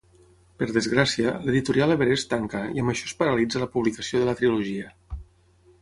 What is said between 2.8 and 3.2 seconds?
amb això es